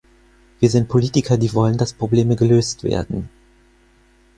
[0.59, 3.29] Wir sind Politiker, die wollen, dass Probleme gelöst werden.